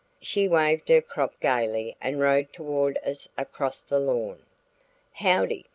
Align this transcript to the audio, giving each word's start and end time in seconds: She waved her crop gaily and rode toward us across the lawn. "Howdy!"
She 0.19 0.47
waved 0.47 0.89
her 0.89 0.99
crop 0.99 1.39
gaily 1.39 1.95
and 2.01 2.19
rode 2.19 2.51
toward 2.53 2.97
us 3.05 3.29
across 3.37 3.81
the 3.83 3.99
lawn. 3.99 4.41
"Howdy!" 5.13 5.67